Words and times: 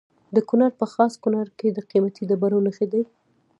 د 0.35 0.37
کونړ 0.49 0.69
په 0.79 0.85
خاص 0.93 1.13
کونړ 1.23 1.45
کې 1.59 1.67
د 1.71 1.79
قیمتي 1.89 2.23
ډبرو 2.29 2.59
نښې 2.65 2.87
دي. 2.93 3.01